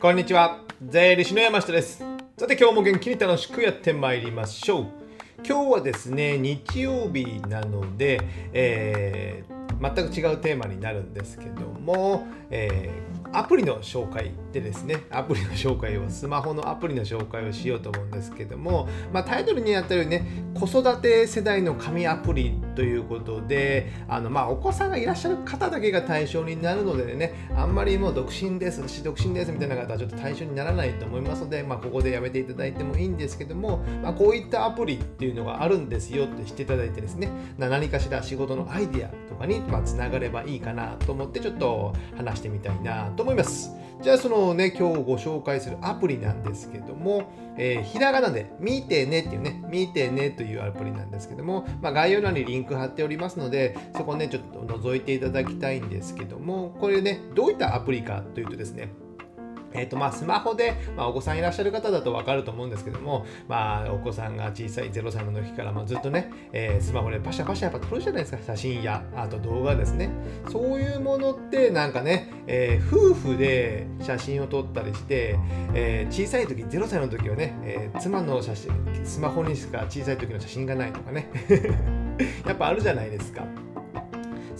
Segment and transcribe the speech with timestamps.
[0.00, 0.62] こんにちは。
[0.82, 2.02] 税理士の山下です。
[2.38, 4.86] さて今日も元気に楽しくやってまいりましょう。
[5.46, 8.18] 今日はですね日曜日なので、
[8.54, 43.79] えー、全く違うテーマになるんですけども、えーアプリの紹介でですね、アプリの紹介を、スマホのアプリの紹介をしようと思うんですけども、まあ、タイトルにあったようにね、子育て世代の紙アプリということで、あのまあお子さんがいらっしゃる方だけが対象になるのでね、あんまりもう独身です、私独身ですみたいな方はちょっと対象にならないと思いますので、まあ、ここでやめていただいてもいいんですけども、まあ、こういったアプリっていうのがあるんですよって知っていただいてですね、何かしら仕事のアイディアとかにつながればいいかなと思ってちょっと話してみたいなと思います。
[44.02, 58.88] じゃあそのね、今日ご紹介するアプリなんですけども、えー、ひらがなで見てねっていうね、見てねというアプリなんですけども、まあ、概要欄にリンク貼っておりますので、そこね、ちょっと覗いていただきたいんですけども、これね、どういったアプリかというとですね、
[59.72, 70.10] えーとまあ、スマホで、まあ、お子さんいらっしゃる方だと分かると思うんですけども、まあ、お子さんが小さい0歳の時からもずっとね、えー、スマホでパシャパシャやっぱ撮るじゃないですか写真やあと動画ですね
[70.48, 75.38] そういうものってなんかね、えー、夫婦で写真を撮ったりして、
[75.74, 78.70] えー、小さい時0歳の時はね、え妻の写真
[79.04, 81.28] スマホにしか小さい時の写真がないとかね
[82.46, 83.44] やっぱあるじゃないですか。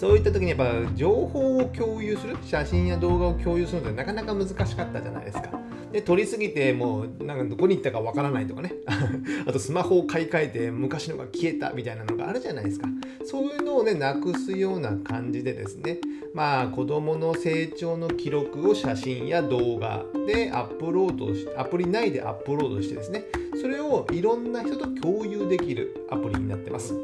[0.01, 5.51] そういった時にやっぱ情報を共有する写真や動画を共有するのってなかなか難しかったじゃないですか。
[5.93, 8.73] で撮りすぎてもうなんかどこに行ったかわからないとかね
[9.45, 12.89] あとスマホを買い替えて昔のが消えたみたいなのがあるじゃないですか
[13.25, 15.99] そういうのをねなくすような感じでですね
[16.33, 23.25] まあ子どもの成長の記録を写真や動画でアップロードしてアプリ内でアップロードしてですね
[23.61, 26.95] それをいろんな人と共有できるアプリになってます。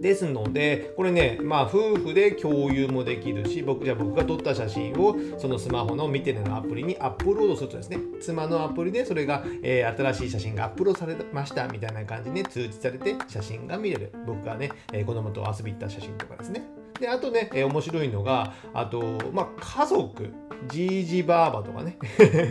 [0.00, 14.12] ですので、これね、まあ、夫婦で共有もできるし、僕じゃあ僕が撮った写真をそのスマホの見てねのアプリにアップロードするとですね、妻のアプリでそれが、えー、新しい写真がアップロードされましたみたいな感じで、ね、通知されて写真が見れる。
[14.26, 16.75] 僕がね、えー、子供と遊び行った写真とかですね。
[17.00, 19.02] で、あとね、えー、面白いのが、あと、
[19.32, 20.32] まあ、家族。
[20.68, 21.98] じいじばあばとかね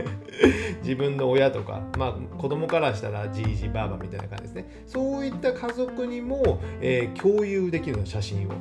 [0.84, 8.52] 自分の親とか、まあ、子供からしたらじいじばあばみたいな感じですねそういった家族にも、えー、共有できるの写真を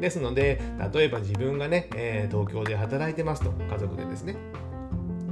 [0.00, 0.60] ですので
[0.92, 4.36] 例えば自分がね、えー、東京で働いてますと家族でですね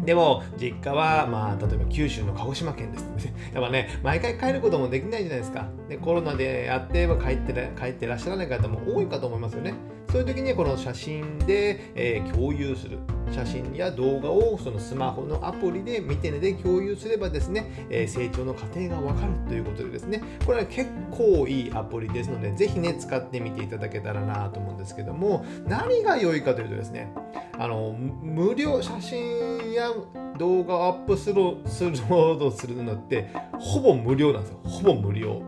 [0.04, 3.04] でも、実家は、まあ、例えば九州の鹿児島県です。
[3.52, 5.68] やっぱね、毎回帰ることもできないじゃないですか。
[5.88, 9.74] でコロナでやって帰って帰ってらっしゃらない方も多いかと思いますよね。
[10.10, 12.98] そういう時にこの写真で、えー、共有する。
[13.32, 27.12] 写真や動画をそのスマホのアプリで見てねで共有すればですね、えー、成長の過程がわかるということでですね、これは結構いいアプリですので、ぜひね、使ってみていただけたらなと思うんですけども、何が良いかというとですね、
[27.56, 29.92] あの無料写真や
[30.38, 34.60] 動画をアップするするロードするのってほぼ無料なんですよ。
[34.64, 35.42] ほぼ無料。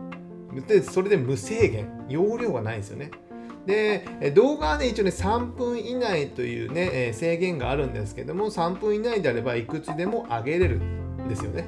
[0.67, 1.89] でそれで無制限。
[2.07, 3.11] 容量がないんですよね。
[3.65, 11.65] で動画はね一応ね3分以内というね制限があるんですけども3分以内であればいくつでも上げれるんですよね。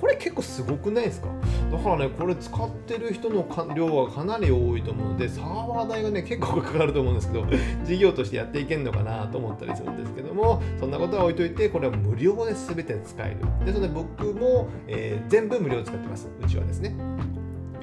[0.00, 1.28] これ結構すごくないですか？
[1.70, 7.46] だからねこれ使ってる人の量はかなり多いと思うのでサーバー代がね結構かかると思うんですけど
[7.84, 13.64] 事業としてやっていけるのかなと思ったりするんですけどもそんなことは置いといてこれは無料で全て使える。
[13.64, 16.28] ですので僕も、えー、全部無料使ってます。
[16.42, 16.94] うちはですね。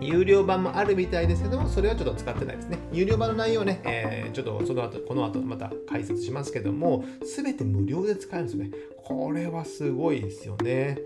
[0.02, 2.80] 有料版もあるみたいですけども、それはちょっと使ってないですね。
[2.92, 8.72] 有料版の内容ね、えー、ちょっとその後、この後また解説しますけども、すべて無料で使えるんですよね。
[9.04, 10.98] これはすごいですよね。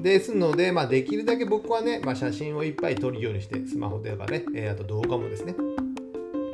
[0.00, 5.54] ですので、まあ、できるだけ僕はね、まあ、写真をいっぱい撮るようにして、スマホとかね、えー、あと動画もですね。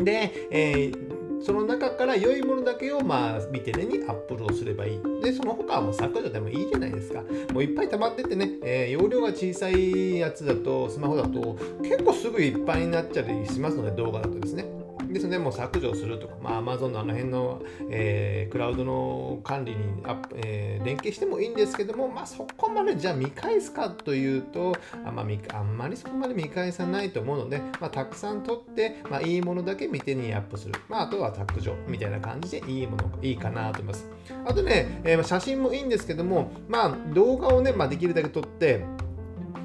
[0.05, 1.10] で、えー
[1.43, 5.01] その中から良いものだけをまあ見てねにアップロードすればいい。
[5.23, 7.23] で、その他はもう削除でもいいじゃないですか。
[7.53, 14.80] もういっぱい溜まっててね、えー、容量が小さいやつだと、スマホだと結構すぐいっぱいになっちゃったりしますので、動画だとですね。
[15.13, 30.75] ですね、もう削除するとか、まあ、Amazon のあの辺の、えー、クラウドの管理にアップ、えー、連携してもいいんですけども、まあ、そこまでじゃあ見返すかというと、あ,、まあ、あんまりそこまで見返さないと思うので、まあ、たくさん撮って、まあ、いいものだけ見てにアップする。
[30.89, 34.09] まあ、あとは削除みたいな感じでいいものいいかなと思います。
[34.47, 38.85] あとね、えー、写真もいいんですけども、まあ、動画をね、まあ、できるだけ撮って、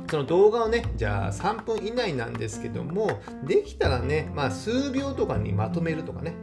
[0.09, 6.33] その動画をね、じゃあ3分以内なんですけども、できたらね、まあ数秒とかにまとめるとかね、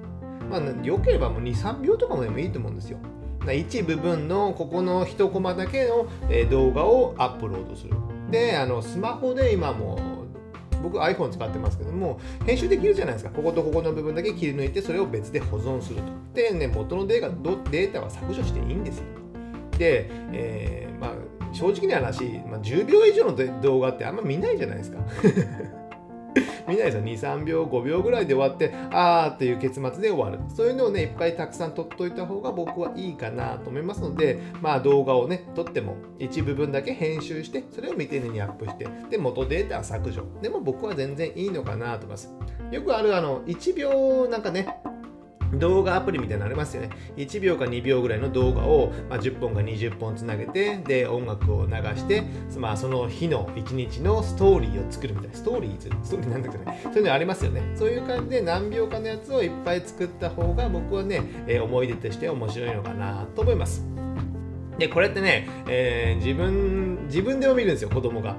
[0.50, 2.98] まあ良ければもう2、3秒とかでもいいと思うんですよ。
[3.52, 6.06] 一部分のここの1コマだけの
[6.48, 7.94] 動画をアップロードする。
[8.30, 10.22] で、あのスマホで今も
[10.82, 16.02] 僕 iPhone 使ってますけども編集できるじゃないですかこことここの部分だけ切り抜いてそれを別で保存すると
[16.34, 19.04] でね元のデータデータは削除していいんですよ
[19.78, 21.10] で、えー、まあ
[21.52, 24.98] 正直な話、まあ、10秒以上の動画ってあんま見ないじゃないですか。
[26.66, 27.02] 見ないですよ。
[27.02, 30.38] 2、3秒、5秒ぐらいで終わって、あーっていう結末で終わる。
[30.48, 40.24] そういうのをね、いっぱいたくさん撮っといた方が僕はいいかなと思いますので、まあ動画をね、撮っても一部分だけ編集して、それを見てねにアップして、で、元データ削除。
[40.40, 42.32] でも僕は全然いいのかなと思います。
[42.70, 44.66] よくあるあの、1秒なんかね、
[45.54, 46.90] 動画アプリみたいなのありますよね。
[47.16, 52.22] 1秒か2秒ぐらいの動画を、まあ、10本か20本つなげて、で、音楽を流して、
[52.56, 55.36] まあ、その日の1日のストーリーを作るみたいな。
[55.36, 55.90] ストーリーズ？
[56.02, 56.80] ストーリーなんだけどね。
[56.84, 57.62] そういうのありますよね。
[57.74, 63.84] そういう感じで何秒かのやつをいっぱい作った方が僕はね、えー、思い出として面白いのかなと思います。
[64.78, 68.36] でこれってね、えー、自分自分でも見るんですよ子供が。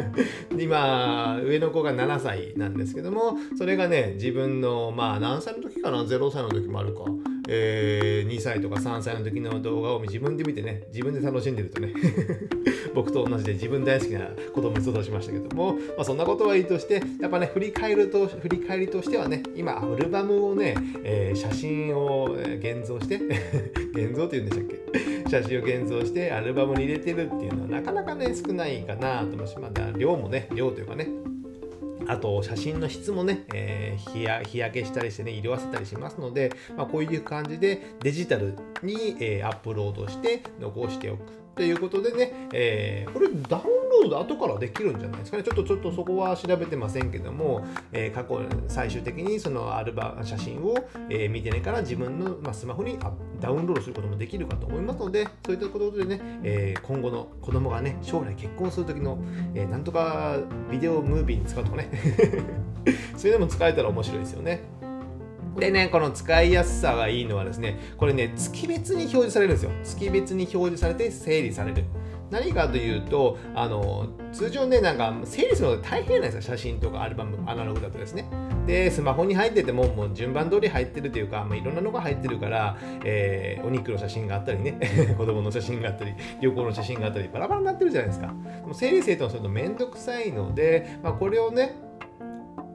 [0.58, 7.04] 今上の子が7歳なんですけどもそれがね自分のまあ何歳の時かな？0歳の時もあるか、
[7.54, 11.92] えー、2歳とか3歳の時の動画を自分で見てね自分で楽しんでるとね
[12.94, 23.16] 僕と同じで自分大好きな子供に育ちましたけども、まあ、そんなことはいいとしてやっぱね振り返ると振り返りとしてはね今アルバムをね、えー、写真を現像して
[23.94, 25.28] 現像って言うんでしたっけ？
[25.28, 31.08] 写真を現像してアルバムに入れてるっていうのはなかなかね少ないかなと思いますまだ量もね量というかね
[32.08, 41.41] あと写真の質もね、えー、日焼けしたりしてね色あせたりしますので、まあ、こういう感じでデジタルに、えー、アップロードして残しておく。
[41.54, 43.64] ということでね、えー、これダウン
[44.02, 45.42] ロード後からできるんじゃないですかね。
[45.42, 50.74] ちょっとちょっとそこは調べてませんけども、えー、過去、最終的にそのアルバ写真を、
[51.10, 52.98] えー、見てねから自分の、まあ、スマホに
[53.40, 59.18] ダウンロードすることもできるかと思いますので、そういったことでね、えー、今後の子供がね、将来結婚する時の、
[59.54, 60.38] えー、なんとか
[60.70, 61.90] ビデオムービーに使うとかね、
[63.16, 64.62] そういうのも使えたら面白いですよね。
[65.56, 69.70] でね、この使いやすさがいいのはですね、これね、月別に表示されるんですよ。
[69.84, 71.84] 月別に表示されて整理される。
[72.32, 76.40] 何かというと、あの、通常ね、なんか整理するのって大変なんですよ。
[76.40, 78.24] 写真とかアルバム、アナログだとですね。
[78.66, 84.78] で、スマホに入ってても、もう順番通り入ってるというか、まあ、いろんなのが入ってるから、えー、お肉の写真があったりね、
[85.18, 88.34] 子供の写真があったり、旅行の写真があったり、バラバラになってるじゃないですか。
[88.62, 91.74] でも整理整頓するとめんどくさいので、まあ、これをね、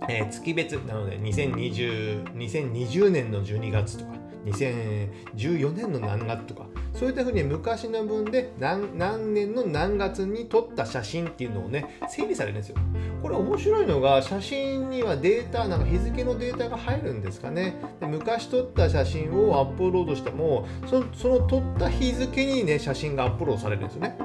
[0.09, 12.77] えー、月別なので2020 2020年の12月とか2014年の何月とかそういったふうに昔の分で何何年の何月に撮った写真っていうのをね整理されるんですよ。
[13.21, 17.75] これ面白いのが写真にはデータなんか日付のデータが入るんですかね。
[17.99, 24.17] で昔撮った写真をアップロードしてもそその撮った日付にね写真がアップロードされるんですよね。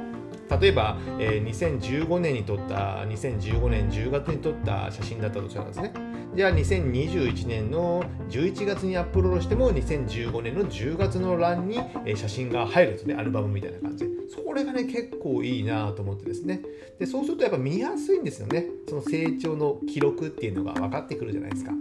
[0.60, 5.92] 例えば、えー、2015年に撮った2015年10月に撮った写真だったとしたらですね。
[6.34, 11.78] じゃあ2021年の11月にアップロードしても2015年の10月の欄に
[12.16, 13.14] 写真が入るんですね。
[13.14, 14.10] アルバムみたいな感じで。
[14.28, 16.62] それがね結構いいなと思ってですね。
[16.98, 18.66] でそうするとやっぱ見やすいんですよね。
[18.88, 21.72] その成長の記録っていうのが分かってくるじゃないですか。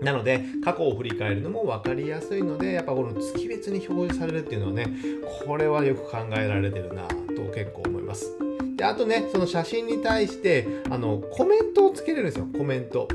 [0.00, 4.88] なので過去を振り返るのも分かりやすいのでやっぱこの月別に表示されるっていうのはね
[5.46, 7.16] これはよく考えられてるなと
[7.54, 8.30] 結構思います。
[8.76, 13.08] であとねその写真に対してあのコメントをつけれるんですよコメント。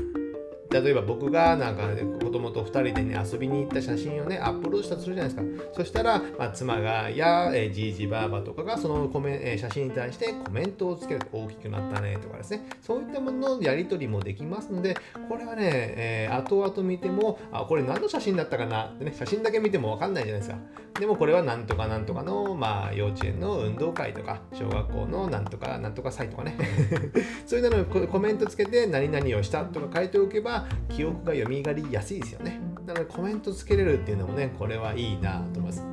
[0.70, 2.02] 例えば僕がなんか、ね、
[2.32, 5.72] 供と2人でね遊びに行った写真をねアップロードしたとするじゃないですか。
[5.74, 12.66] そしたら、まあ、妻がや、え、じいじばあばとかがそのコメ、えー、写真に対してコメントをつける大きくなったねとかですね。
[12.80, 14.96] そういったもののやり取りもできますので
[15.28, 20.58] これはね、えー、後々見てもあこれ何の写真だったかなってね写真だけ見ても分かんないじゃないですか。
[20.98, 26.56] でもこれはなんとかなんとかの、まあ、幼稚園の運動会とか小学校のなんとかなんとか祭とかね。
[27.46, 32.60] そういうのにコメントつけて何々をしたとか書いておけば記憶が蘇りやすいですよね。
[32.86, 35.84] なのでコメントつけれるっていうのもね、これはいいなと思います。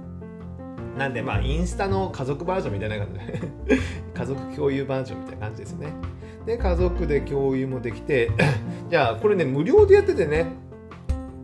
[0.97, 3.39] なんでまあインスタの家族バージョンみたいな感じで
[4.13, 5.93] 家族共有バージョンみたいな感じですよね。
[6.45, 8.31] で、家族で共有もできて
[8.89, 10.47] じゃあこれね、無料でやっててね、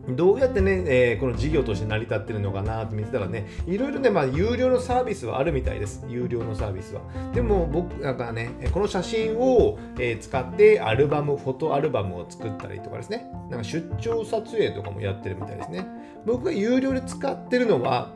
[0.09, 6.05] どうやってね、えー、この事業として成り立ってるのかなって見てたらね、いろいろね、まあ、有料のサービスはあるみたいです。
[6.07, 7.01] 有料のサービスは。
[7.33, 15.87] でも、僕、なんかね、この写真を、え、使ってアルバム、フォトアルバムを作ったりとかですね、なんか出張撮影とかもやってるみたいですね。
[16.25, 18.11] 僕が有料で使ってるのは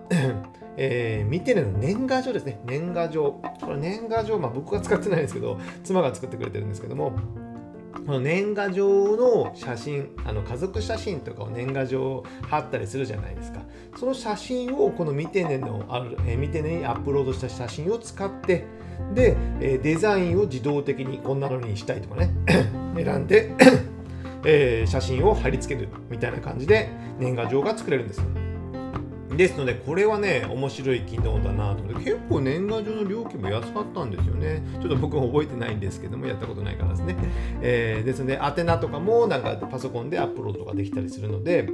[0.82, 2.62] えー、見てるの年賀状ですね。
[2.64, 3.42] 年賀状。
[3.60, 7.12] これ年賀状、まあ僕が使ってないんですけど、妻が作ってくれてるんですけども、
[8.10, 13.60] この年賀状の写真あの家族写真とかを年賀状貼ったりするじゃないですか。
[14.00, 18.66] その写真をこの見てねのある、え見てねにアップロードした写真を使って
[19.14, 22.32] で、えデザインを自動的にこんなのにしたいとかね
[22.98, 23.54] 選んで
[24.44, 26.90] えー、写真を貼り付けるみたいな感じで
[27.20, 28.49] 年賀状が作れるんですよ。
[29.40, 34.62] ですのでこれはね面白い機能だなと思って結構年賀状の料金も安かったんですよね。
[34.82, 37.16] ちょっと僕も覚えてないんですけどもやったことないからですね、
[37.62, 41.70] えー、ですので宛名とかもなんかパソコンでアップロードとかできたりするので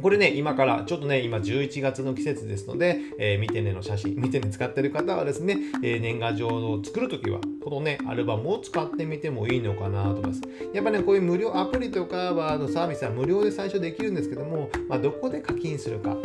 [0.00, 10.42] これね、今から、ちょっとね、今11月の季節ですので、えー、見てねの写真、見てね使ってる方はですね、えー、年賀状を作るときは、このね、アルバムを使ってみてもいいのかなと思います。
[10.72, 16.16] やっぱね、こういう無料、アプリとかは、のサービスは無料で最初できるんですけども、まあ、どこで課金するか、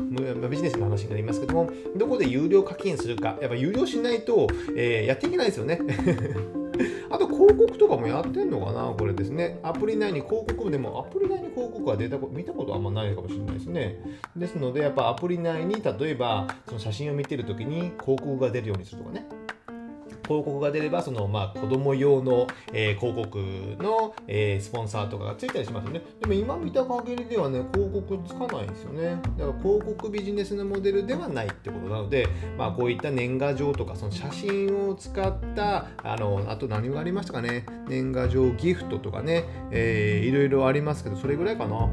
[0.49, 5.79] ビジネスの話になりますけども、どこで有料課金するか、やっぱ有料しないと、えー、やっていけないですよね。
[7.15, 8.93] あと広告とかもやってんのかな？
[8.97, 9.59] これですね。
[9.63, 14.01] アプリ内に広告でも、アプリ内に広告は出た見たことあんまないかもしれないですね。
[14.35, 19.25] ですので、やっぱアプリ内に例えばその写真を見てるときに広告が出るようにするとかね。
[20.25, 23.37] 広告が出れば、その、まあ、子供用の、えー、広告
[23.81, 26.01] の、えー、スポンサーとかがついたりしますよね。
[26.19, 29.21] でも今見た限りではね、広告つかないんですよね。
[29.37, 32.27] だから広告ビジネスのモデルではないってことなので、
[32.57, 41.89] まあ、こういった年賀状とか、その写真を使った、あの、あと何がありましたかね、年賀状ギフトとかね、えー、いろいろありますけど、それぐらいかな。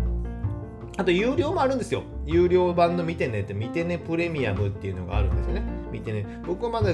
[0.98, 2.02] あと有料もあるんですよ。
[2.26, 5.62] 有料版の見てねって、見てねプレミアムっていうのがあるんですよね。
[5.90, 6.26] 見てね。
[6.46, 6.92] 僕はまだ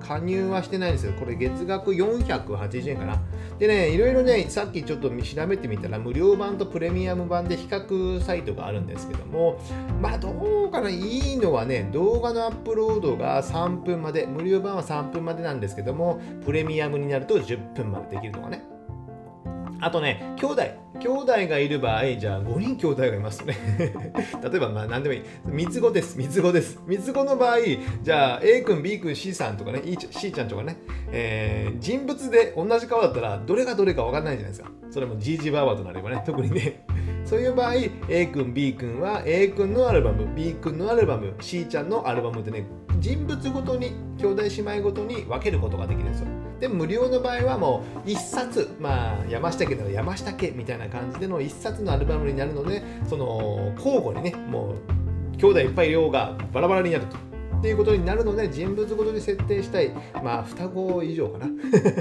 [0.00, 3.20] 加入はしてないんですよ、これ月額480円かな。
[3.58, 9.60] でね、いろいろね、さっきちょっと調べてみたら、無料版とプレミアム版で比較サイトがあるんですけども、
[10.00, 10.30] まあど
[10.68, 18.62] うかな、いいのはね、動画のアップロードが3分まで、無料版は3分までなんですけども、プレミアムになると10分までできるとかね。
[19.80, 20.62] あとね、兄弟。
[21.00, 23.56] 兄弟がいる場合、じゃあ5人兄弟がいますね。
[24.42, 25.22] 例えば、まあ何でもいい。
[25.46, 26.18] 三つ子です。
[26.18, 26.78] 三つ子です。
[26.86, 27.58] 三つ子の場合、
[28.02, 30.76] じゃあ A 君、B 君、C さんとかね、C ちゃんとかね、
[31.10, 34.70] えー、人物で同じ顔だったら、どれがどれか分かんないじゃないですか。
[34.90, 36.84] それも GG バーバーとなればね、特にね。
[37.30, 37.74] そういう場合、
[38.08, 42.66] A 君、B 君は A 君のアルバム、B 君のアルバム、C ちゃんのアルバムでね、
[42.98, 46.26] 人物ごとに、兄弟姉妹ごとに分けることができるんですよ。
[46.58, 57.29] で無料の場合はもう1冊まあ山下家なら山下家みたいな感じでの1冊のアルバムになるのでその交互にねもう兄弟いっぱい量がバラバラになると。
[57.60, 59.90] っていうことになるので人物ごとに設定したい
[60.24, 61.46] まあ双子以上かな。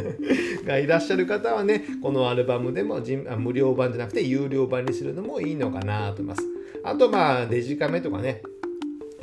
[0.65, 3.01] がいらっしゃる方はねこのアルバムでも
[3.37, 6.47] 無料版じゃなくて有料版にするのもいいのかなと思います。
[6.81, 8.41] あとまあデジカメとかね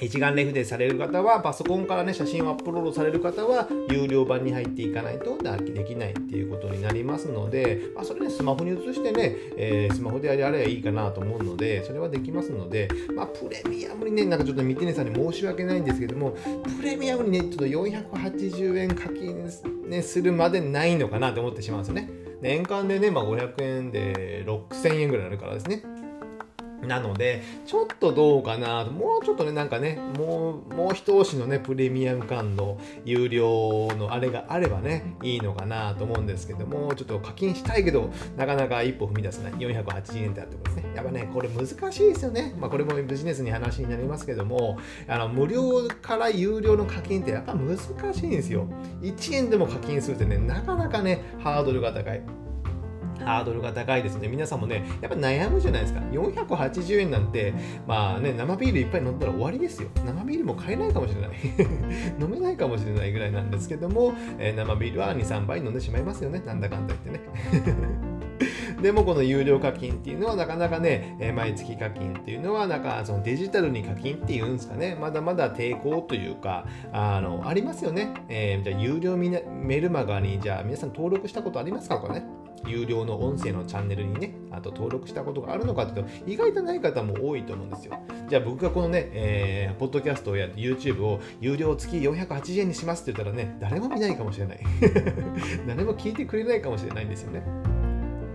[0.00, 16.36] 一眼レフでされる方は、パソコンからね、写真をアップロードされる方は、有料版に入っていかないとできないっていうことになりますので、まあ、それね、スマホに移してね、えー、スマホでやればいいかなと思うので、それはできますので、まあ、プレミアムにね、なんかちょっとミテネさんに申し訳ないんですけども、
[16.78, 19.44] プレミアムにね、ちょっと480円課金、
[19.88, 22.10] ね、するまでないのかなと思ってしまうんですよね。
[22.40, 25.82] 年間でね、まあ、500円で6000円ぐらいになるからですね。
[26.83, 39.52] なので、ちょっとどうかなと、もうちょっとね、なんかね、もう、もう一押しのね、プレミアム感の有料のあれがあればね、いいのかなと思うんですけども、ちょっと課金したいけど、なかなか一歩踏み出せない。
[39.52, 40.92] 480円ってあってことですね。
[40.95, 42.54] やっぱね、これ難しいですよね。
[42.59, 44.78] まあ、これもビジネスに話になりますけども、
[45.09, 48.66] あの、無料から有料の課金ってやっぱ難しいんですよ。
[49.02, 52.45] 1円でも課金するってね、なかなかね、ハードルが高い。
[53.25, 54.28] ハードルが高いですね。
[54.28, 56.00] 皆さんもね、やっぱ悩むじゃないですか。
[56.12, 57.54] 480円なんて、
[57.87, 59.88] まあね、生ビールいっぱい飲んだら終わりですよ。
[60.04, 61.30] 生ビールも買えないかもしれない。
[62.20, 66.42] 飲めないかもしれないぐらいなんですけども、えー、生ビールは2、3杯飲んでしまいますよね。
[66.44, 68.16] なんだかんだ言ってね。
[68.82, 78.12] でもこの有料課金っていうのはなかなかね、え、毎月課金っていうのはなんかそのデジタルに課金っていうんですかね、まだまだ抵抗というか、あの、ありますよね。
[78.28, 81.96] えー、じゃあ有料メルマガにじゃあ皆さん登録したことありますか？
[81.96, 82.25] とかね。
[82.66, 87.99] 有料の音声のチャンネルにね、あと登録したことがあるのかっていうと、意外とない方も多いと思うんですよ。
[88.28, 94.61] じゃあ僕がこのね、えー、ポッドキャストをやって YouTube を有料月480円にしますって言ったらね、誰も見ないかもしれない。
[95.66, 97.42] 誰も聞いてくれないかもしれないんですよね。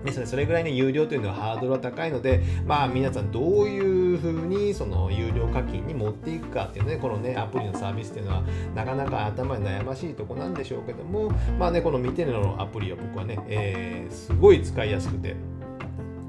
[0.03, 8.43] ね、それぐらいね、有料というのはハードルは高いので、まあ皆さんどういうふうにその有料課金に持っていくかっていうね、このね、アプリのサービスっていうのは
[8.75, 15.35] なかなか頭に悩ましいとこなんでしょうけども、まあね、この見てるのアプリは僕はね、えー、すごい使いやすくて、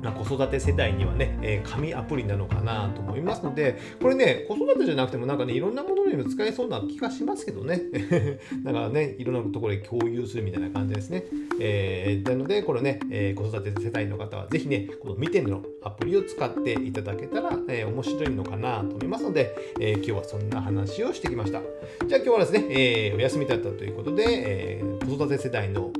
[0.02, 7.80] ま、子育て世代にはね、えー、紙アプリなのかなと思いますので、これね、子育てじゃなくてもなんかね、いろんなものにも使えそうな気がしますけどね。
[8.64, 11.24] だからね、いろんなところで共有するみたいな感じですね。
[11.60, 21.60] えー、なので、これね、えー、子育て世帯の方はぜひね、この見てのアプリを使っていただけたら、えー、面白いのかなと思いますので、えー、今日はそんな話をしてきました。
[22.06, 25.92] じゃあ今日はですね、え、お休みだったということで、えー、子育て世代の、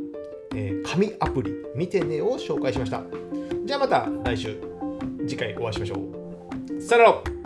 [0.54, 3.04] え、紙アプリ、見てねを紹介しました。
[3.64, 4.57] じゃあまた来週、
[5.26, 6.83] 次回お会いしましょう。
[6.83, 7.41] さよなら